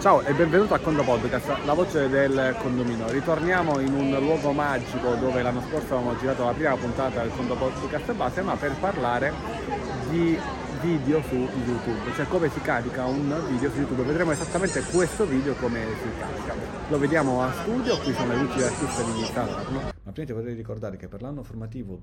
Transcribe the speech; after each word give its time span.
Ciao 0.00 0.22
e 0.22 0.32
benvenuto 0.32 0.72
a 0.72 0.78
Condo 0.78 1.02
Podcast, 1.04 1.62
la 1.66 1.74
voce 1.74 2.08
del 2.08 2.56
condominio. 2.62 3.10
Ritorniamo 3.10 3.80
in 3.80 3.92
un 3.92 4.16
luogo 4.18 4.50
magico 4.52 5.14
dove 5.16 5.42
l'anno 5.42 5.60
scorso 5.60 5.94
avevamo 5.94 6.16
girato 6.16 6.42
la 6.42 6.54
prima 6.54 6.74
puntata 6.74 7.20
del 7.20 7.30
Condo 7.36 7.54
Podcast 7.54 8.14
base, 8.14 8.40
ma 8.40 8.56
per 8.56 8.72
parlare 8.76 9.30
di 10.08 10.38
video 10.80 11.20
su 11.20 11.34
YouTube, 11.34 12.14
cioè 12.14 12.26
come 12.28 12.48
si 12.48 12.62
carica 12.62 13.04
un 13.04 13.44
video 13.50 13.70
su 13.70 13.76
YouTube. 13.76 14.02
Vedremo 14.04 14.30
esattamente 14.30 14.80
questo 14.84 15.26
video 15.26 15.52
come 15.56 15.84
si 16.02 16.08
carica. 16.18 16.54
Lo 16.88 16.98
vediamo 16.98 17.42
a 17.42 17.52
studio, 17.52 17.98
qui 17.98 18.14
sono 18.14 18.32
le 18.32 18.38
luci 18.38 18.58
d'artista 18.58 19.02
di 19.02 19.22
Salerno. 19.24 19.92
Ma 20.02 20.12
prima 20.12 20.26
ti 20.26 20.32
vorrei 20.32 20.54
ricordare 20.54 20.96
che 20.96 21.08
per 21.08 21.20
l'anno 21.20 21.42
formativo 21.42 22.00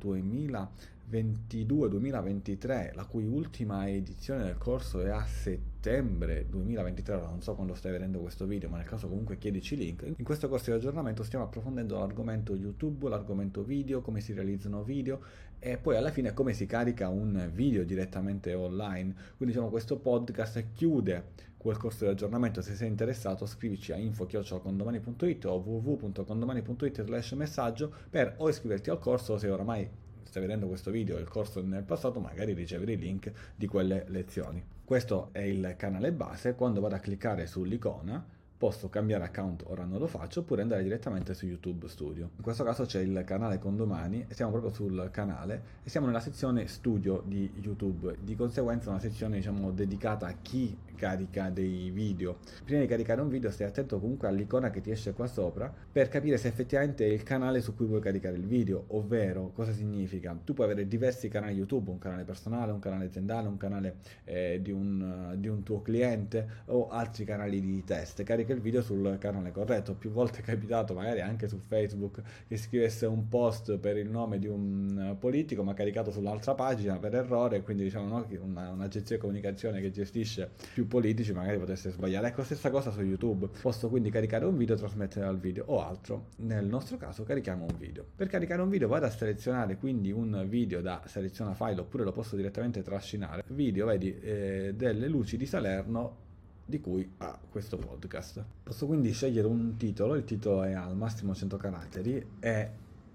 2022-2023, 1.09 2.93
la 2.93 3.05
cui 3.05 3.25
ultima 3.25 3.89
edizione 3.89 4.43
del 4.43 4.59
corso 4.59 5.02
è 5.02 5.09
a 5.09 5.25
settembre 5.25 5.77
2023, 5.80 7.16
ora 7.16 7.28
non 7.28 7.41
so 7.41 7.55
quando 7.55 7.73
stai 7.73 7.91
vedendo 7.91 8.20
questo 8.20 8.46
video, 8.46 8.68
ma 8.70 8.78
nel 8.78 8.86
caso 8.86 9.07
comunque 9.07 9.38
chiedici 9.38 9.75
link. 9.75 10.04
In 10.18 10.24
questo 10.24 10.50
corso 10.50 10.71
di 10.71 10.78
aggiornamento 10.78 11.24
stiamo 11.24 11.46
approfondendo 11.46 11.97
l'argomento 11.97 12.56
YouTube, 12.56 13.10
l'argomento 13.10 13.64
video, 13.64 14.01
come 14.01 14.20
si 14.20 14.34
realizzano 14.34 14.84
video 14.84 15.21
e 15.60 15.78
poi 15.78 15.96
alla 15.96 16.11
fine 16.11 16.34
come 16.34 16.54
si 16.54 16.65
carica 16.65 17.10
un 17.10 17.50
video 17.54 17.84
direttamente 17.84 18.54
online. 18.54 19.14
Quindi 19.37 19.54
diciamo 19.54 19.70
questo 19.70 19.98
podcast 19.98 20.74
chiude 20.74 21.46
quel 21.57 21.78
corso 21.78 22.06
di 22.06 22.12
aggiornamento. 22.12 22.62
Se 22.62 22.75
sei 22.75 22.87
interessato 22.87 23.46
scrivici 23.46 23.92
a 23.92 23.98
info-condomani.it 23.98 25.46
o 25.46 25.56
www.condomani.it 25.56 27.04
slash 27.04 27.32
messaggio 27.34 27.93
per 28.09 28.36
o 28.37 28.50
iscriverti 28.50 28.89
al 28.89 29.00
corso 29.00 29.37
se 29.37 29.50
oramai 29.50 29.89
stai 30.27 30.41
vedendo 30.41 30.67
questo 30.67 30.91
video 30.91 31.17
il 31.17 31.27
corso 31.27 31.61
nel 31.63 31.83
passato 31.83 32.19
magari 32.19 32.53
ricevere 32.53 32.94
i 32.94 32.97
link 32.97 33.31
di 33.55 33.67
quelle 33.67 34.05
lezioni. 34.08 34.63
Questo 34.83 35.30
è 35.31 35.39
il 35.39 35.75
canale 35.77 36.11
base, 36.11 36.55
quando 36.55 36.80
vado 36.80 36.95
a 36.95 37.00
cliccare 37.00 37.47
sull'icona 37.47 38.36
posso 38.58 38.89
cambiare 38.89 39.23
account, 39.23 39.64
ora 39.67 39.84
non 39.84 40.00
lo 40.00 40.08
faccio, 40.08 40.39
oppure 40.39 40.61
andare 40.61 40.84
direttamente 40.84 41.34
su 41.34 41.45
YouTube 41.45 41.88
Studio. 41.88 42.31
In 42.36 42.42
questo 42.42 42.64
caso 42.64 42.86
c'è 42.86 43.00
il 43.00 43.23
canale 43.26 43.59
Condomani 43.59 44.26
siamo 44.30 44.52
proprio 44.52 44.72
sul 44.72 45.09
canale 45.12 45.62
e 45.84 45.90
siamo 45.90 46.08
nella 46.08 46.20
sezione 46.20 46.68
studio 46.68 47.23
di 47.26 47.52
YouTube, 47.62 48.18
di 48.22 48.36
conseguenza 48.36 48.90
una 48.90 49.00
sezione 49.00 49.38
diciamo 49.38 49.72
dedicata 49.72 50.28
a 50.28 50.36
chi 50.42 50.78
carica 50.98 51.50
dei 51.50 51.92
video. 51.92 52.38
Prima 52.66 52.81
di 52.81 52.88
caricare 52.88 53.22
un 53.22 53.30
video 53.30 53.52
stai 53.52 53.68
attento 53.68 54.00
comunque 54.00 54.28
all'icona 54.28 54.70
che 54.70 54.81
ti 54.81 54.92
esce 54.92 55.14
qua 55.14 55.28
sopra 55.28 55.72
per 55.92 56.09
capire 56.09 56.38
se 56.38 56.48
effettivamente 56.48 57.06
è 57.06 57.09
il 57.09 57.24
canale 57.24 57.62
su 57.62 57.76
cui 57.76 57.86
vuoi 57.86 58.02
caricare 58.02 58.36
il 58.36 58.46
video, 58.46 58.86
ovvero 58.88 59.52
cosa 59.53 59.72
significa. 59.72 60.38
Tu 60.44 60.53
puoi 60.53 60.66
avere 60.66 60.88
diversi 60.88 61.30
canali 61.30 61.56
YouTube, 61.56 61.92
un 61.92 62.00
canale 62.00 62.24
personale, 62.24 62.72
un 62.72 62.80
canale 62.80 63.06
aziendale, 63.06 63.48
un 63.48 63.58
canale 63.58 63.98
eh, 64.26 64.59
di, 64.62 64.72
un, 64.72 65.36
di, 65.38 65.48
un, 65.48 65.64
tuo 65.64 65.81
cliente 65.81 66.64
o 66.66 66.90
altri 66.90 67.24
canali 67.24 67.62
di 67.62 67.84
test. 67.84 68.24
Carica 68.24 68.47
il 68.53 68.62
video 68.62 68.81
sul 68.81 69.17
canale 69.20 69.52
corretto. 69.52 69.94
Più 69.95 70.09
volte 70.09 70.40
è 70.40 70.42
capitato, 70.42 70.94
magari 70.94 71.22
anche 71.22 71.48
su 71.48 71.58
Facebook, 71.58 72.22
che 72.48 72.58
scrivesse 72.58 73.06
un 73.06 73.28
post 73.28 73.78
per 73.78 73.98
il 73.98 74.09
nome 74.09 74.40
di 74.40 74.48
un 74.48 75.16
politico 75.20 75.64
ma 75.64 75.73
caricato 75.73 76.12
sull'altra 76.12 76.53
pagina 76.56 76.98
per 76.98 77.16
errore, 77.16 77.62
quindi 77.62 77.84
diciamo 77.84 78.08
no, 78.08 78.28
una, 78.42 78.70
un'agenzia 78.70 79.16
di 79.16 79.22
comunicazione 79.22 79.81
che 79.81 79.92
gestisce 79.92 80.52
più 80.73 80.88
politici 80.88 81.34
magari 81.34 81.58
potesse 81.58 81.90
sbagliare. 81.92 82.28
Ecco, 82.28 82.44
stessa 82.44 82.70
cosa 82.70 82.92
su 82.92 83.02
YouTube. 83.02 83.50
Posso 83.62 83.90
quindi 83.90 84.09
caricare 84.09 84.45
un 84.45 84.58
video 84.58 84.75
trasmettere 84.75 85.25
al 85.25 85.40
video 85.40 85.66
o 85.68 85.84
altro. 85.84 86.28
Nel 86.38 86.66
nostro 86.66 86.98
caso 86.98 87.23
carichiamo 87.23 87.66
un 87.66 87.78
video. 87.78 88.06
Per 88.16 88.28
caricare 88.28 88.62
un 88.62 88.70
video 88.70 88.88
vado 88.88 89.06
a 89.06 89.09
selezionare 89.09 89.78
quindi 89.78 90.12
un 90.12 90.45
video 90.48 90.81
da 90.81 91.02
seleziona 91.06 91.53
file 91.53 91.81
oppure 91.81 92.03
lo 92.03 92.12
posso 92.12 92.36
direttamente 92.36 92.81
trascinare. 92.81 93.44
Video, 93.48 93.86
vedi, 93.86 94.18
eh, 94.20 94.73
delle 94.75 95.08
luci 95.08 95.38
di 95.38 95.45
Salerno 95.45 96.25
di 96.68 96.82
cui 96.82 97.10
ha 97.20 97.40
questo 97.50 97.78
podcast. 97.78 98.44
Posso 98.62 98.86
quindi 98.86 99.14
scegliere 99.14 99.48
un 99.48 99.78
titolo, 99.78 100.16
il 100.16 100.26
titolo 100.26 100.64
è 100.64 100.74
al 100.74 100.98
massimo 100.98 101.34
100 101.34 101.56
caratteri 101.58 102.26
e 102.40 102.70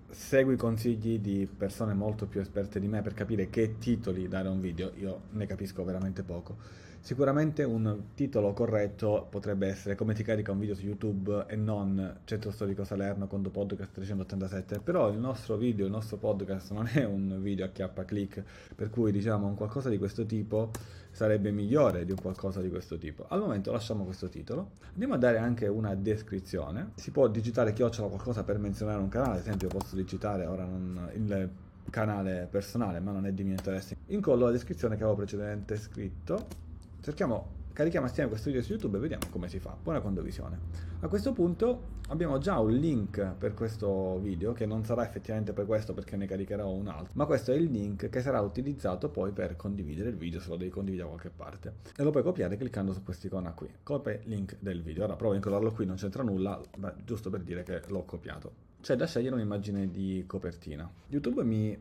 segui 0.08 0.56
consigli 0.56 1.18
di 1.20 1.46
persone 1.46 1.92
molto 1.92 2.26
più 2.26 2.40
esperte 2.40 2.80
di 2.80 2.88
me 2.88 3.02
per 3.02 3.12
capire 3.12 3.50
che 3.50 3.76
titoli 3.78 4.26
dare 4.26 4.48
a 4.48 4.50
un 4.50 4.60
video, 4.60 4.92
io 4.98 5.20
ne 5.32 5.46
capisco 5.46 5.84
veramente 5.84 6.22
poco. 6.22 6.56
Sicuramente 7.02 7.64
un 7.64 8.10
titolo 8.14 8.52
corretto 8.52 9.26
potrebbe 9.28 9.66
essere 9.66 9.96
come 9.96 10.14
ti 10.14 10.22
carica 10.22 10.52
un 10.52 10.60
video 10.60 10.76
su 10.76 10.84
YouTube 10.84 11.46
e 11.48 11.56
non 11.56 12.20
Centro 12.22 12.52
Storico 12.52 12.84
Salerno 12.84 13.26
Condo 13.26 13.50
Podcast 13.50 13.90
387, 13.90 14.78
però 14.78 15.10
il 15.10 15.18
nostro 15.18 15.56
video, 15.56 15.84
il 15.84 15.90
nostro 15.90 16.16
podcast 16.16 16.70
non 16.70 16.88
è 16.92 17.02
un 17.02 17.40
video 17.42 17.64
a 17.66 17.70
chiappa 17.70 18.04
click, 18.04 18.44
per 18.76 18.88
cui 18.88 19.10
diciamo 19.10 19.48
un 19.48 19.56
qualcosa 19.56 19.88
di 19.88 19.98
questo 19.98 20.24
tipo 20.26 20.70
sarebbe 21.10 21.50
migliore 21.50 22.04
di 22.04 22.12
un 22.12 22.18
qualcosa 22.22 22.60
di 22.60 22.70
questo 22.70 22.96
tipo. 22.98 23.26
Al 23.26 23.40
momento 23.40 23.72
lasciamo 23.72 24.04
questo 24.04 24.28
titolo, 24.28 24.70
andiamo 24.92 25.14
a 25.14 25.18
dare 25.18 25.38
anche 25.38 25.66
una 25.66 25.96
descrizione, 25.96 26.92
si 26.94 27.10
può 27.10 27.26
digitare 27.26 27.72
chiocciola 27.72 28.06
qualcosa 28.06 28.44
per 28.44 28.58
menzionare 28.58 29.00
un 29.00 29.08
canale, 29.08 29.32
ad 29.32 29.40
esempio 29.40 29.66
posso 29.66 29.96
digitare 29.96 30.46
ora 30.46 30.64
non, 30.64 31.10
il 31.14 31.50
canale 31.90 32.46
personale 32.48 33.00
ma 33.00 33.10
non 33.10 33.26
è 33.26 33.32
di 33.32 33.42
mio 33.42 33.54
interesse, 33.54 33.96
incollo 34.06 34.44
la 34.44 34.52
descrizione 34.52 34.94
che 34.94 35.02
avevo 35.02 35.16
precedentemente 35.16 35.76
scritto 35.76 36.70
cerchiamo, 37.02 37.48
carichiamo 37.72 38.06
assieme 38.06 38.28
questo 38.28 38.48
video 38.48 38.62
su 38.62 38.70
YouTube 38.70 38.96
e 38.96 39.00
vediamo 39.00 39.24
come 39.30 39.48
si 39.48 39.58
fa. 39.58 39.76
Buona 39.82 40.00
condivisione. 40.00 40.58
A 41.00 41.08
questo 41.08 41.32
punto 41.32 42.00
abbiamo 42.10 42.38
già 42.38 42.60
un 42.60 42.70
link 42.70 43.34
per 43.36 43.54
questo 43.54 44.20
video, 44.20 44.52
che 44.52 44.66
non 44.66 44.84
sarà 44.84 45.04
effettivamente 45.04 45.52
per 45.52 45.66
questo 45.66 45.94
perché 45.94 46.16
ne 46.16 46.26
caricherò 46.26 46.70
un 46.70 46.86
altro, 46.86 47.10
ma 47.14 47.26
questo 47.26 47.50
è 47.50 47.56
il 47.56 47.64
link 47.64 48.08
che 48.08 48.20
sarà 48.20 48.40
utilizzato 48.40 49.08
poi 49.08 49.32
per 49.32 49.56
condividere 49.56 50.10
il 50.10 50.16
video 50.16 50.38
se 50.38 50.48
lo 50.48 50.56
devi 50.56 50.70
condividere 50.70 51.08
da 51.08 51.14
qualche 51.14 51.36
parte. 51.36 51.74
E 51.96 52.02
lo 52.04 52.10
puoi 52.10 52.22
copiare 52.22 52.56
cliccando 52.56 52.92
su 52.92 53.02
quest'icona 53.02 53.52
qui. 53.52 53.68
Copia 53.82 54.16
link 54.24 54.56
del 54.60 54.80
video. 54.80 55.02
Ora 55.02 55.16
provo 55.16 55.32
a 55.32 55.36
incollarlo 55.36 55.72
qui, 55.72 55.84
non 55.84 55.96
c'entra 55.96 56.22
nulla, 56.22 56.60
ma 56.78 56.94
giusto 57.04 57.30
per 57.30 57.40
dire 57.40 57.64
che 57.64 57.82
l'ho 57.88 58.04
copiato. 58.04 58.70
C'è 58.80 58.94
da 58.94 59.06
scegliere 59.06 59.34
un'immagine 59.34 59.90
di 59.90 60.22
copertina. 60.26 60.88
YouTube 61.08 61.42
mi 61.42 61.76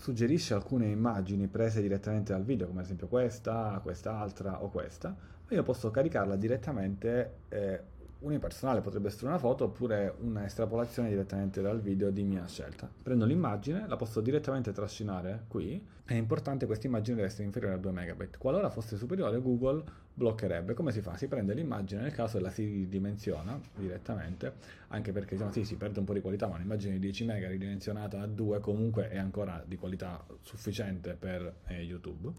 suggerisce 0.00 0.54
alcune 0.54 0.86
immagini 0.86 1.46
prese 1.46 1.82
direttamente 1.82 2.32
dal 2.32 2.42
video, 2.42 2.66
come 2.66 2.78
ad 2.78 2.86
esempio 2.86 3.06
questa, 3.06 3.78
quest'altra 3.82 4.62
o 4.62 4.70
questa, 4.70 5.14
io 5.48 5.62
posso 5.62 5.90
caricarla 5.90 6.36
direttamente 6.36 7.34
eh, 7.50 7.80
unipersonale, 8.20 8.80
potrebbe 8.80 9.08
essere 9.08 9.26
una 9.26 9.38
foto 9.38 9.64
oppure 9.64 10.14
una 10.20 10.44
estrapolazione 10.44 11.08
direttamente 11.08 11.60
dal 11.60 11.80
video 11.80 12.10
di 12.10 12.22
mia 12.22 12.46
scelta. 12.46 12.90
Prendo 13.02 13.24
l'immagine, 13.24 13.86
la 13.86 13.96
posso 13.96 14.20
direttamente 14.20 14.72
trascinare 14.72 15.44
qui, 15.48 15.82
è 16.04 16.14
importante 16.14 16.66
questa 16.66 16.86
immagine 16.86 17.16
deve 17.16 17.28
essere 17.28 17.44
inferiore 17.44 17.74
a 17.74 17.78
2 17.78 17.92
MB. 17.92 18.36
Qualora 18.36 18.68
fosse 18.68 18.96
superiore 18.96 19.40
Google 19.40 19.84
bloccherebbe. 20.12 20.74
Come 20.74 20.90
si 20.90 21.00
fa? 21.00 21.16
Si 21.16 21.28
prende 21.28 21.54
l'immagine 21.54 22.02
nel 22.02 22.12
caso 22.12 22.40
la 22.40 22.50
si 22.50 22.64
ridimensiona 22.64 23.58
direttamente, 23.76 24.54
anche 24.88 25.12
perché 25.12 25.34
diciamo, 25.34 25.52
sì, 25.52 25.64
si 25.64 25.76
perde 25.76 26.00
un 26.00 26.04
po' 26.04 26.12
di 26.12 26.20
qualità, 26.20 26.48
ma 26.48 26.56
un'immagine 26.56 26.94
di 26.94 26.98
10 26.98 27.24
MB 27.26 27.48
ridimensionata 27.48 28.20
a 28.20 28.26
2 28.26 28.58
comunque 28.58 29.08
è 29.08 29.18
ancora 29.18 29.62
di 29.64 29.76
qualità 29.76 30.24
sufficiente 30.42 31.14
per 31.14 31.54
eh, 31.68 31.80
YouTube 31.82 32.32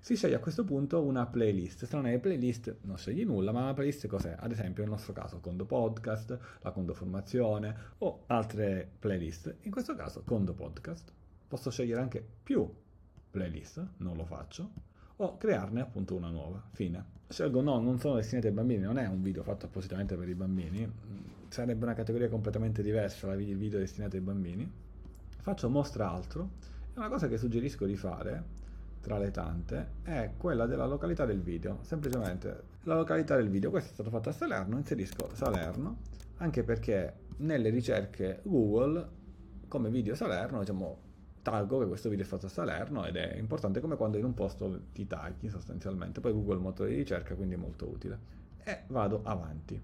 si 0.00 0.16
sceglie 0.16 0.36
a 0.36 0.40
questo 0.40 0.64
punto 0.64 1.02
una 1.02 1.26
playlist. 1.26 1.84
Se 1.84 1.96
non 1.96 2.06
è 2.06 2.18
playlist 2.18 2.76
non 2.82 2.96
scegli 2.96 3.24
nulla, 3.24 3.52
ma 3.52 3.66
la 3.66 3.74
playlist 3.74 4.06
cos'è? 4.06 4.36
Ad 4.38 4.52
esempio 4.52 4.82
nel 4.82 4.92
nostro 4.92 5.12
caso 5.12 5.40
Condo 5.40 5.66
Podcast, 5.66 6.38
la 6.60 6.70
Condo 6.70 6.94
Formazione 6.94 7.74
o 7.98 8.22
altre 8.26 8.88
playlist. 8.98 9.56
In 9.62 9.70
questo 9.70 9.94
caso 9.94 10.22
Condo 10.24 10.54
Podcast. 10.54 11.12
Posso 11.48 11.70
scegliere 11.70 12.00
anche 12.00 12.26
più 12.42 12.70
playlist, 13.30 13.86
non 13.98 14.16
lo 14.16 14.24
faccio, 14.24 14.70
o 15.16 15.36
crearne 15.36 15.80
appunto 15.80 16.14
una 16.14 16.30
nuova. 16.30 16.62
Fine. 16.72 17.16
Scelgo 17.28 17.60
no, 17.60 17.80
non 17.80 17.98
sono 17.98 18.16
destinati 18.16 18.46
ai 18.46 18.52
bambini, 18.52 18.82
non 18.82 18.98
è 18.98 19.06
un 19.06 19.22
video 19.22 19.42
fatto 19.42 19.66
appositamente 19.66 20.16
per 20.16 20.28
i 20.28 20.34
bambini, 20.34 20.90
sarebbe 21.48 21.84
una 21.84 21.94
categoria 21.94 22.28
completamente 22.28 22.82
diversa 22.82 23.32
il 23.34 23.56
video 23.56 23.78
destinato 23.78 24.16
ai 24.16 24.22
bambini. 24.22 24.70
Faccio 25.40 25.68
mostra 25.68 26.10
altro. 26.10 26.50
È 26.94 26.98
una 26.98 27.08
cosa 27.08 27.28
che 27.28 27.38
suggerisco 27.38 27.84
di 27.86 27.96
fare 27.96 28.56
tra 29.00 29.18
le 29.18 29.30
tante 29.30 29.94
è 30.02 30.32
quella 30.36 30.66
della 30.66 30.86
località 30.86 31.24
del 31.24 31.40
video. 31.40 31.78
Semplicemente 31.82 32.62
la 32.82 32.94
località 32.94 33.36
del 33.36 33.48
video, 33.48 33.70
questo 33.70 33.90
è 33.90 33.92
stato 33.94 34.10
fatto 34.10 34.28
a 34.28 34.32
Salerno, 34.32 34.76
inserisco 34.76 35.30
Salerno, 35.34 35.98
anche 36.38 36.62
perché 36.62 37.14
nelle 37.38 37.70
ricerche 37.70 38.40
Google 38.42 39.16
come 39.68 39.90
video 39.90 40.14
Salerno, 40.14 40.60
diciamo, 40.60 41.06
taggo 41.42 41.78
che 41.78 41.86
questo 41.86 42.08
video 42.08 42.24
è 42.24 42.28
fatto 42.28 42.46
a 42.46 42.50
Salerno 42.50 43.06
ed 43.06 43.16
è 43.16 43.36
importante 43.36 43.80
come 43.80 43.96
quando 43.96 44.18
in 44.18 44.24
un 44.24 44.34
posto 44.34 44.80
ti 44.92 45.06
tagli 45.06 45.48
sostanzialmente. 45.48 46.20
Poi 46.20 46.32
Google 46.32 46.54
è 46.54 46.56
un 46.56 46.62
motore 46.62 46.90
di 46.90 46.96
ricerca, 46.96 47.34
quindi 47.34 47.54
è 47.54 47.58
molto 47.58 47.88
utile. 47.88 48.18
E 48.64 48.80
vado 48.88 49.20
avanti. 49.24 49.80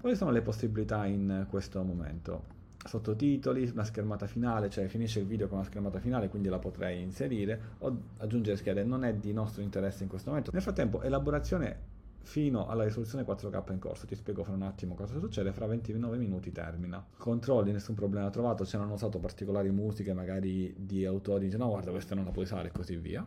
Quali 0.00 0.16
sono 0.16 0.30
le 0.30 0.42
possibilità 0.42 1.06
in 1.06 1.46
questo 1.48 1.82
momento? 1.82 2.58
Sottotitoli, 2.84 3.68
una 3.72 3.84
schermata 3.84 4.26
finale, 4.26 4.70
cioè 4.70 4.86
finisce 4.86 5.20
il 5.20 5.26
video 5.26 5.48
con 5.48 5.58
una 5.58 5.66
schermata 5.66 5.98
finale, 5.98 6.28
quindi 6.28 6.48
la 6.48 6.58
potrei 6.58 7.02
inserire 7.02 7.60
o 7.78 7.96
aggiungere 8.18 8.56
schede, 8.56 8.84
non 8.84 9.04
è 9.04 9.14
di 9.14 9.32
nostro 9.32 9.62
interesse 9.62 10.02
in 10.02 10.08
questo 10.08 10.30
momento. 10.30 10.50
Nel 10.52 10.62
frattempo, 10.62 11.02
elaborazione 11.02 11.98
fino 12.22 12.66
alla 12.66 12.84
risoluzione 12.84 13.24
4K 13.24 13.72
in 13.72 13.78
corso, 13.78 14.06
ti 14.06 14.14
spiego 14.14 14.44
fra 14.44 14.52
un 14.54 14.62
attimo 14.62 14.94
cosa 14.94 15.18
succede, 15.18 15.52
fra 15.52 15.66
29 15.66 16.16
minuti 16.16 16.52
termina. 16.52 17.04
Controlli, 17.16 17.72
nessun 17.72 17.94
problema 17.94 18.30
trovato, 18.30 18.64
se 18.64 18.76
non 18.76 18.86
hanno 18.86 18.94
usato 18.94 19.18
particolari 19.18 19.70
musiche, 19.70 20.12
magari 20.12 20.74
di 20.76 21.04
autori, 21.04 21.46
dice 21.46 21.56
no 21.56 21.68
guarda 21.68 21.90
questa 21.90 22.14
non 22.14 22.24
la 22.24 22.30
puoi 22.30 22.44
usare 22.44 22.68
e 22.68 22.72
così 22.72 22.96
via. 22.96 23.26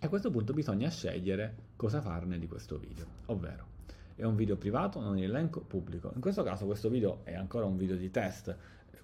A 0.00 0.08
questo 0.08 0.30
punto 0.30 0.52
bisogna 0.52 0.88
scegliere 0.88 1.56
cosa 1.74 2.00
farne 2.00 2.38
di 2.38 2.46
questo 2.46 2.78
video, 2.78 3.04
ovvero 3.26 3.76
è 4.18 4.24
un 4.24 4.34
video 4.34 4.56
privato, 4.56 5.00
non 5.00 5.16
in 5.16 5.24
elenco 5.24 5.60
pubblico. 5.60 6.10
In 6.12 6.20
questo 6.20 6.42
caso 6.42 6.66
questo 6.66 6.88
video 6.88 7.20
è 7.22 7.34
ancora 7.34 7.66
un 7.66 7.76
video 7.76 7.94
di 7.94 8.10
test, 8.10 8.56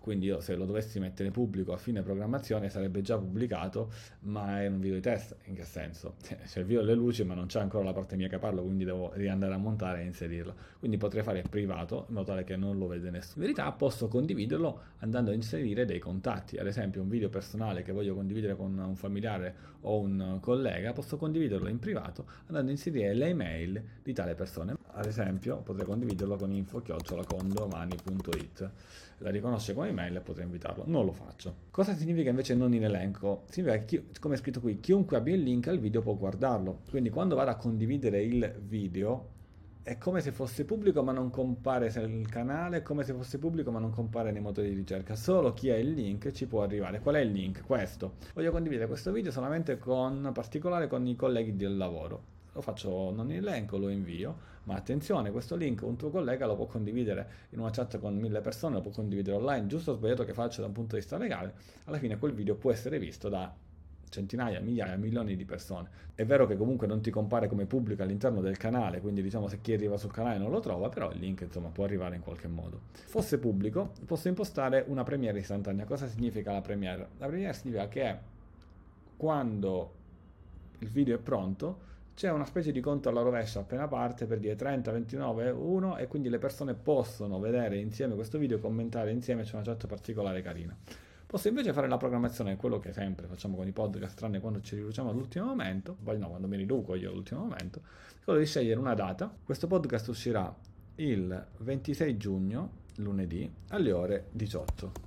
quindi 0.05 0.27
io 0.27 0.41
se 0.41 0.55
lo 0.55 0.67
dovessi 0.67 1.01
mettere 1.01 1.31
pubblico 1.31 1.73
a 1.73 1.79
fine 1.79 2.03
programmazione 2.03 2.69
sarebbe 2.69 3.01
già 3.01 3.17
pubblicato, 3.17 3.91
ma 4.25 4.61
è 4.61 4.67
un 4.67 4.79
video 4.79 4.97
di 4.97 5.01
test, 5.01 5.35
in 5.45 5.55
che 5.55 5.65
senso? 5.65 6.17
C'è 6.21 6.59
il 6.59 6.67
video 6.67 6.83
delle 6.83 6.95
luci 6.95 7.25
ma 7.25 7.33
non 7.33 7.47
c'è 7.47 7.59
ancora 7.59 7.85
la 7.85 7.95
parte 7.95 8.15
mia 8.15 8.29
che 8.29 8.39
parlo, 8.39 8.63
quindi 8.63 8.85
devo 8.85 9.13
riandare 9.15 9.55
a 9.55 9.57
montare 9.57 10.03
e 10.03 10.05
inserirlo, 10.05 10.55
quindi 10.79 10.99
potrei 10.99 11.23
fare 11.23 11.41
privato 11.49 12.05
in 12.09 12.17
modo 12.17 12.27
tale 12.27 12.45
che 12.45 12.55
non 12.55 12.77
lo 12.77 12.87
vede 12.87 13.09
nessuno. 13.09 13.47
In 13.47 13.53
verità 13.53 13.73
posso 13.73 14.07
condividerlo 14.07 14.81
andando 14.99 15.31
a 15.31 15.35
inserire 15.35 15.87
dei 15.87 16.01
contatti, 16.01 16.59
ad 16.59 16.67
esempio 16.67 17.01
un 17.01 17.09
video 17.09 17.31
personale 17.31 17.83
che 17.83 17.93
voglio 17.93 18.15
condividere 18.15 18.57
con 18.57 18.77
un 18.77 18.97
familiare 18.97 19.55
o 19.81 20.01
un 20.01 20.37
collega, 20.43 20.93
posso 20.93 21.17
condividerlo 21.17 21.69
in 21.69 21.79
privato 21.79 22.27
andando 22.49 22.69
a 22.69 22.73
inserire 22.73 23.15
le 23.15 23.29
email 23.29 23.83
di 24.03 24.13
tale 24.13 24.35
persona. 24.35 24.84
Ad 24.97 25.07
esempio 25.07 25.57
potrei 25.59 25.85
condividerlo 25.85 26.37
con 26.37 26.53
info-condomani.it 26.53 28.71
la 29.19 29.31
riconosce 29.31 29.75
come 29.75 29.89
email 29.89 30.17
e 30.17 30.21
potrei 30.21 30.45
invitarlo. 30.45 30.85
Non 30.87 31.05
lo 31.05 31.13
faccio. 31.13 31.55
Cosa 31.71 31.95
significa 31.95 32.31
invece 32.31 32.55
non 32.55 32.73
in 32.75 32.85
elenco? 32.85 33.43
Significa 33.49 33.85
che, 33.85 34.07
come 34.21 34.35
è 34.35 34.39
scritto 34.39 34.61
qui, 34.61 34.79
chiunque 34.79 35.17
abbia 35.17 35.35
il 35.35 35.43
link 35.43 35.67
al 35.67 35.79
video 35.79 36.01
può 36.01 36.15
guardarlo. 36.15 36.83
Quindi 36.91 37.11
quando 37.11 37.35
vado 37.35 37.51
a 37.51 37.57
condividere 37.57 38.23
il 38.23 38.55
video 38.61 39.31
è 39.83 39.99
come 39.99 40.21
se 40.21 40.31
fosse 40.31 40.65
pubblico 40.65 41.03
ma 41.03 41.13
non 41.13 41.29
compare 41.29 41.93
nel 41.97 42.29
canale, 42.29 42.77
è 42.79 42.83
come 42.83 43.03
se 43.03 43.15
fosse 43.15 43.39
pubblico 43.39 43.73
ma 43.73 43.81
non 43.81 43.91
compare 43.91 44.31
nei 44.31 44.41
motori 44.41 44.69
di 44.69 44.77
ricerca. 44.77 45.17
Solo 45.17 45.55
chi 45.55 45.71
ha 45.71 45.77
il 45.77 45.91
link 45.91 46.31
ci 46.31 46.47
può 46.47 46.63
arrivare. 46.63 47.01
Qual 47.01 47.17
è 47.17 47.21
il 47.21 47.33
link? 47.33 47.65
Questo. 47.65 48.15
Voglio 48.33 48.53
condividere 48.53 48.87
questo 48.87 49.11
video 49.11 49.33
solamente 49.33 49.77
con 49.77 50.31
particolare 50.33 50.87
con 50.87 51.05
i 51.07 51.17
colleghi 51.17 51.57
del 51.57 51.77
lavoro 51.77 52.34
lo 52.55 52.61
faccio 52.61 53.11
non 53.11 53.31
elenco, 53.31 53.77
lo 53.77 53.89
invio, 53.89 54.53
ma 54.65 54.77
attenzione, 54.77 55.31
questo 55.31 55.57
link 55.57 55.83
un 55.83 55.97
tuo 55.97 56.11
collega 56.11 56.47
lo 56.47 56.55
può 56.55 56.67
condividere 56.67 57.29
in 57.51 57.59
una 57.59 57.71
chat 57.71 57.99
con 57.99 58.17
mille 58.17 58.41
persone, 58.41 58.77
lo 58.77 58.81
può 58.81 58.93
condividere 58.93 59.37
online, 59.37 59.67
giusto 59.67 59.91
o 59.91 59.95
sbagliato 59.95 60.25
che 60.25 60.33
faccia 60.33 60.61
da 60.61 60.69
un 60.69 60.73
punto 60.73 60.95
di 60.95 61.01
vista 61.01 61.19
legale, 61.19 61.53
alla 61.85 61.99
fine 61.99 62.17
quel 62.17 62.33
video 62.33 62.55
può 62.55 62.71
essere 62.71 62.99
visto 62.99 63.29
da 63.29 63.53
centinaia, 64.09 64.61
migliaia, 64.61 64.97
milioni 64.97 65.35
di 65.35 65.45
persone. 65.45 65.89
È 66.15 66.25
vero 66.25 66.47
che 66.47 66.57
comunque 66.57 66.87
non 66.87 67.01
ti 67.01 67.11
compare 67.11 67.49
come 67.49 67.67
pubblico 67.67 68.05
all'interno 68.05 68.41
del 68.41 68.57
canale, 68.57 69.01
quindi 69.01 69.21
diciamo 69.21 69.49
se 69.49 69.61
chi 69.61 69.73
arriva 69.73 69.97
sul 69.97 70.13
canale 70.13 70.39
non 70.39 70.53
lo 70.53 70.61
trova, 70.61 70.89
però 70.89 71.11
il 71.11 71.19
link 71.19 71.41
insomma 71.41 71.71
può 71.71 71.83
arrivare 71.83 72.15
in 72.15 72.23
qualche 72.23 72.47
modo. 72.47 72.83
Fosse 72.93 73.39
pubblico, 73.39 73.91
posso 74.07 74.29
impostare 74.29 74.85
una 74.87 75.03
premiere 75.03 75.41
istantanea. 75.41 75.85
Cosa 75.85 76.07
significa 76.07 76.53
la 76.53 76.61
premiere? 76.61 77.09
La 77.19 77.27
premiere 77.27 77.53
significa 77.55 77.89
che 77.89 78.17
quando 79.17 79.93
il 80.79 80.89
video 80.89 81.17
è 81.17 81.19
pronto, 81.19 81.93
c'è 82.15 82.31
una 82.31 82.45
specie 82.45 82.71
di 82.71 82.81
conto 82.81 83.09
alla 83.09 83.23
rovescia 83.23 83.61
appena 83.61 83.89
parte 83.89 84.27
per 84.27 84.39
dire 84.39 84.55
30, 84.55 84.93
29, 84.93 85.51
1 85.51 85.97
e 85.97 86.07
quindi 86.07 86.29
le 86.29 86.39
persone 86.39 86.75
possono 86.75 87.41
vedere 87.41 87.77
insieme 87.79 88.15
questo 88.15 88.39
video, 88.39 88.61
commentare 88.61 89.11
insieme, 89.11 89.43
c'è 89.43 89.55
una 89.55 89.65
chat 89.65 89.87
particolare 89.87 90.41
carina. 90.41 90.77
Posso 91.27 91.49
invece 91.49 91.73
fare 91.73 91.89
la 91.89 91.97
programmazione, 91.97 92.57
quello 92.57 92.79
che 92.79 92.93
sempre 92.93 93.27
facciamo 93.27 93.57
con 93.57 93.67
i 93.67 93.73
podcast, 93.73 94.17
tranne 94.17 94.39
quando 94.39 94.61
ci 94.61 94.77
riduciamo 94.77 95.11
all'ultimo 95.11 95.47
momento, 95.47 95.97
poi 96.01 96.17
no, 96.17 96.29
quando 96.29 96.47
mi 96.47 96.57
riduco 96.57 96.95
io 96.95 97.11
all'ultimo 97.11 97.41
momento, 97.41 97.81
quello 98.23 98.39
di 98.39 98.47
scegliere 98.47 98.79
una 98.79 98.95
data. 98.95 99.35
Questo 99.43 99.67
podcast 99.67 100.07
uscirà 100.07 100.55
il 100.97 101.47
26 101.59 102.17
giugno, 102.17 102.71
lunedì, 102.99 103.53
alle 103.71 103.91
ore 103.91 104.27
18 104.31 105.04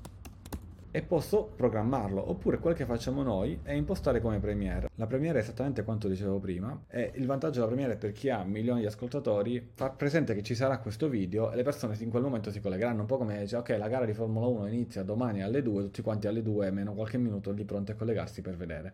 e 0.97 1.03
posso 1.03 1.51
programmarlo. 1.55 2.27
Oppure 2.27 2.57
quel 2.57 2.73
che 2.73 2.85
facciamo 2.85 3.21
noi 3.21 3.59
è 3.61 3.71
impostare 3.71 4.19
come 4.19 4.39
Premiere. 4.39 4.89
La 4.95 5.05
Premiere 5.05 5.37
è 5.37 5.41
esattamente 5.43 5.83
quanto 5.83 6.07
dicevo 6.07 6.39
prima. 6.39 6.85
E 6.89 7.11
il 7.13 7.27
vantaggio 7.27 7.59
della 7.59 7.67
Premiere 7.67 7.97
per 7.97 8.13
chi 8.13 8.31
ha 8.31 8.43
milioni 8.43 8.79
di 8.79 8.87
ascoltatori 8.87 9.73
far 9.75 9.95
presente 9.95 10.33
che 10.33 10.41
ci 10.41 10.55
sarà 10.55 10.79
questo 10.79 11.07
video 11.07 11.51
e 11.51 11.55
le 11.55 11.61
persone 11.61 11.95
in 11.99 12.09
quel 12.09 12.23
momento 12.23 12.49
si 12.49 12.59
collegheranno. 12.59 13.01
Un 13.01 13.05
po' 13.05 13.17
come 13.17 13.41
dice 13.41 13.57
ok 13.57 13.75
la 13.77 13.87
gara 13.87 14.05
di 14.05 14.13
Formula 14.13 14.47
1 14.47 14.67
inizia 14.69 15.03
domani 15.03 15.43
alle 15.43 15.61
2 15.61 15.83
tutti 15.83 16.01
quanti 16.01 16.25
alle 16.25 16.41
2 16.41 16.71
meno 16.71 16.93
qualche 16.95 17.19
minuto 17.19 17.51
lì 17.51 17.63
pronti 17.63 17.91
a 17.91 17.95
collegarsi 17.95 18.41
per 18.41 18.55
vedere 18.55 18.93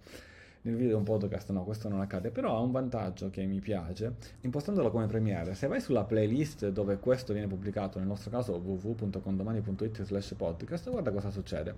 nel 0.63 0.75
video 0.75 0.97
un 0.97 1.03
podcast 1.03 1.51
no, 1.51 1.63
questo 1.63 1.89
non 1.89 1.99
accade, 1.99 2.29
però 2.29 2.55
ha 2.55 2.59
un 2.59 2.71
vantaggio 2.71 3.29
che 3.29 3.43
mi 3.45 3.59
piace, 3.59 4.15
impostandolo 4.41 4.91
come 4.91 5.07
premiere, 5.07 5.55
se 5.55 5.67
vai 5.67 5.81
sulla 5.81 6.03
playlist 6.03 6.69
dove 6.69 6.97
questo 6.97 7.33
viene 7.33 7.47
pubblicato, 7.47 7.99
nel 7.99 8.07
nostro 8.07 8.29
caso 8.31 8.53
www.condomani.it 8.53 10.03
slash 10.03 10.33
podcast, 10.35 10.89
guarda 10.89 11.11
cosa 11.11 11.31
succede. 11.31 11.75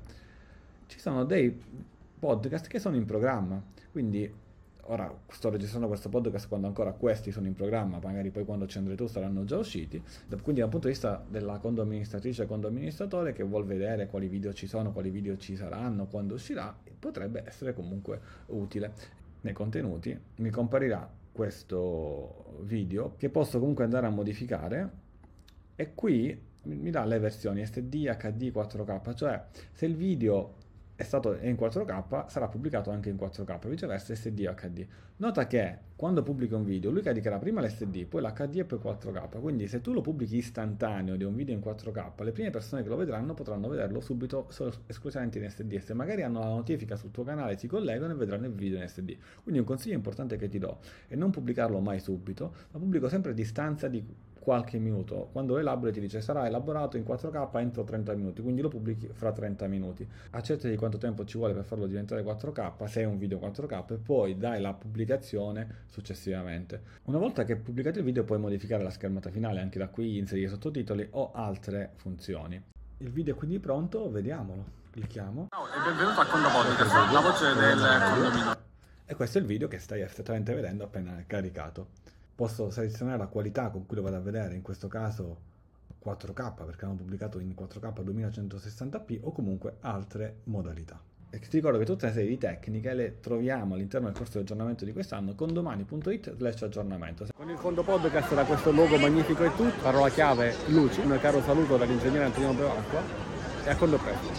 Ci 0.87 0.99
sono 0.99 1.23
dei 1.23 1.59
podcast 2.19 2.67
che 2.67 2.79
sono 2.79 2.95
in 2.95 3.05
programma, 3.05 3.61
quindi 3.91 4.31
ora 4.87 5.11
sto 5.29 5.49
registrando 5.49 5.87
questo 5.87 6.09
podcast 6.09 6.47
quando 6.47 6.67
ancora 6.67 6.91
questi 6.91 7.31
sono 7.31 7.47
in 7.47 7.53
programma, 7.53 7.99
magari 8.01 8.29
poi 8.29 8.45
quando 8.45 8.67
ci 8.67 8.77
andrai 8.77 8.95
tu 8.95 9.07
saranno 9.07 9.43
già 9.45 9.57
usciti, 9.57 10.01
quindi 10.41 10.61
dal 10.61 10.69
punto 10.69 10.87
di 10.87 10.93
vista 10.93 11.23
della 11.27 11.57
condo 11.57 11.81
amministratrice 11.81 12.43
e 12.43 12.45
condo 12.45 12.67
amministratore 12.67 13.33
che 13.33 13.43
vuol 13.43 13.65
vedere 13.65 14.07
quali 14.07 14.27
video 14.27 14.53
ci 14.53 14.67
sono, 14.67 14.91
quali 14.91 15.09
video 15.09 15.37
ci 15.37 15.55
saranno, 15.55 16.05
quando 16.07 16.35
uscirà, 16.35 16.75
potrebbe 16.99 17.43
essere 17.45 17.73
comunque 17.73 18.19
utile. 18.47 19.23
Nei 19.41 19.53
contenuti 19.53 20.17
mi 20.37 20.49
comparirà 20.49 21.07
questo 21.31 22.61
video 22.61 23.13
che 23.17 23.29
posso 23.29 23.59
comunque 23.59 23.83
andare 23.83 24.07
a 24.07 24.09
modificare 24.09 24.89
e 25.75 25.93
qui 25.93 26.41
mi 26.63 26.89
dà 26.89 27.05
le 27.05 27.19
versioni 27.19 27.63
SD, 27.63 28.07
HD, 28.17 28.51
4K, 28.51 29.15
cioè 29.15 29.43
se 29.71 29.85
il 29.85 29.95
video 29.95 30.63
è 30.95 31.03
stato 31.03 31.38
in 31.42 31.56
4K, 31.56 32.27
sarà 32.27 32.47
pubblicato 32.47 32.89
anche 32.89 33.09
in 33.09 33.18
4K, 33.18 33.68
viceversa 33.68 34.15
SD 34.15 34.45
o 34.47 34.53
HD. 34.53 34.88
Nota 35.18 35.45
che 35.45 35.77
quando 35.95 36.24
pubblica 36.24 36.56
un 36.56 36.63
video, 36.63 36.89
lui 36.89 37.01
caricherà 37.01 37.38
prima 37.38 37.62
l'SD, 37.62 38.06
poi 38.06 38.21
l'HD 38.21 38.56
e 38.57 38.65
poi 38.65 38.80
4K, 38.80 39.39
quindi 39.39 39.68
se 39.68 39.81
tu 39.81 39.92
lo 39.92 40.01
pubblichi 40.01 40.38
istantaneo 40.38 41.15
di 41.18 41.24
un 41.24 41.36
video 41.36 41.53
in 41.53 41.62
4K, 41.62 42.24
le 42.24 42.31
prime 42.31 42.50
persone 42.50 42.83
che 42.83 42.89
lo 42.89 42.95
vedranno 42.95 43.33
potranno 43.33 43.68
vederlo 43.68 44.00
subito 44.00 44.47
solo, 44.50 44.74
esclusivamente 44.88 45.39
in 45.39 45.50
SD, 45.50 45.77
se 45.80 45.94
magari 45.94 46.24
hanno 46.24 46.39
la 46.39 46.47
notifica 46.47 46.95
sul 46.95 47.12
tuo 47.12 47.24
canale 47.24 47.57
si 47.57 47.68
collegano 47.68 48.13
e 48.13 48.15
vedranno 48.15 48.45
il 48.45 48.53
video 48.53 48.80
in 48.80 48.88
SD. 48.88 49.18
Quindi 49.44 49.59
un 49.59 49.65
consiglio 49.65 49.95
importante 49.95 50.38
che 50.38 50.48
ti 50.48 50.59
do 50.59 50.80
è 51.07 51.15
non 51.15 51.30
pubblicarlo 51.30 51.80
mai 51.80 52.00
subito, 52.00 52.53
ma 52.71 52.80
pubblico 52.80 53.09
sempre 53.09 53.31
a 53.31 53.33
distanza 53.33 53.88
di 53.88 54.03
qualche 54.45 54.77
minuto. 54.77 55.30
Quando 55.31 55.53
lo 55.53 55.59
elabori 55.59 55.92
ti 55.92 56.00
dice 56.00 56.21
sarà 56.21 56.45
elaborato 56.45 56.97
in 56.97 57.03
4K 57.03 57.57
entro 57.57 57.83
30 57.83 58.13
minuti, 58.13 58.44
quindi 58.44 58.62
lo 58.62 58.69
pubblichi 58.69 59.09
fra 59.12 59.31
30 59.31 59.65
minuti. 59.65 60.07
Accerta 60.30 60.69
di 60.69 60.75
quanto 60.75 61.00
tempo 61.00 61.25
ci 61.25 61.39
vuole 61.39 61.56
per 61.56 61.63
farlo 61.63 61.88
diventare 61.88 62.24
4K, 62.24 62.86
se 62.86 63.01
è 63.01 63.06
un 63.06 63.18
video 63.18 63.39
4K, 63.39 63.94
e 63.94 63.95
poi 63.95 64.38
dai 64.38 64.62
la 64.62 64.74
pubblicazione 64.74 65.86
successivamente. 65.88 66.83
Una 67.06 67.18
volta 67.18 67.44
che 67.44 67.56
pubblicato 67.56 67.97
il 67.97 68.06
video 68.06 68.24
puoi 68.24 68.38
modificare 68.38 68.83
la 68.83 68.92
schermata 68.92 69.31
finale, 69.31 69.62
anche 69.62 69.80
da 69.80 69.88
qui 69.88 70.19
inserire 70.19 70.48
sottotitoli 70.48 71.07
o 71.12 71.31
altre 71.33 71.94
funzioni. 71.95 72.62
Il 73.00 73.10
video 73.10 73.34
è 73.34 73.38
quindi 73.38 73.58
pronto, 73.58 74.12
vediamolo. 74.12 74.84
Clicchiamo. 74.91 75.48
Ciao 75.50 75.65
e 75.65 75.89
benvenuto 75.89 76.19
a 76.22 76.25
Condo 76.27 76.50
Podcast, 76.50 77.12
la 77.12 77.19
voce 77.19 77.53
del 77.55 78.13
condominio. 78.13 78.58
E 79.08 79.15
questo 79.15 79.39
è 79.39 79.41
il 79.41 79.48
video 79.48 79.67
che 79.67 79.79
stai 79.79 80.01
effettivamente 80.01 80.53
vedendo 80.53 80.84
appena 80.84 81.24
caricato 81.25 81.88
posso 82.36 82.70
selezionare 82.70 83.18
la 83.18 83.27
qualità 83.27 83.70
con 83.70 83.86
cui 83.86 83.96
lo 83.96 84.04
vado 84.04 84.18
a 84.18 84.20
vedere, 84.20 84.56
in 84.56 84.62
questo 84.62 84.88
caso 84.88 85.54
4K 86.04 86.65
perché 86.65 86.86
hanno 86.86 86.96
pubblicato 86.96 87.39
in 87.39 87.56
4K 87.58 88.04
2160p 88.04 89.20
o 89.22 89.32
comunque 89.32 89.77
altre 89.82 90.42
modalità. 90.44 91.01
E 91.30 91.39
ti 91.39 91.58
ricordo 91.58 91.77
che 91.77 91.86
tutte 91.86 92.06
le 92.06 92.13
serie 92.13 92.30
di 92.30 92.38
tecniche 92.38 92.94
le 92.94 93.20
troviamo 93.20 93.74
all'interno 93.74 94.08
del 94.08 94.15
corso 94.15 94.38
di 94.38 94.44
aggiornamento 94.44 94.86
di 94.86 94.94
quest'anno 94.94 95.36
con 95.36 95.51
domani.it 95.51 96.36
slash 96.38 96.62
aggiornamento. 96.62 97.25
Con 97.36 97.50
il 97.50 97.58
fondo 97.58 97.84
podcast 97.84 98.34
da 98.34 98.46
questo 98.46 98.72
luogo 98.72 98.98
magnifico 98.98 99.44
è 99.44 99.54
tutto, 99.54 99.82
parola 99.82 100.10
chiave 100.10 100.56
luci, 100.68 101.01
un 101.01 101.18
caro 101.20 101.42
saluto 101.42 101.75
dall'ingegnere 101.75 102.25
Antonio 102.25 102.54
Bevacqua 102.54 103.01
e 103.65 103.70
a 103.70 103.75
quando 103.75 103.98
presto. 103.98 104.34